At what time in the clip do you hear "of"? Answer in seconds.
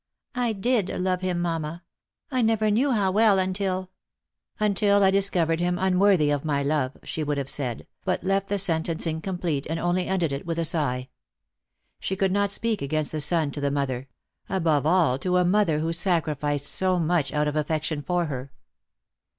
6.31-6.43, 17.47-17.55